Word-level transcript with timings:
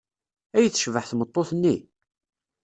Ay 0.57 0.65
tecbeḥ 0.69 1.05
tmeṭṭut-nni! 1.09 1.75